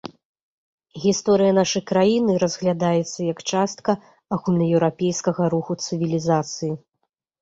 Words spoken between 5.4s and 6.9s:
руху цывілізацыі.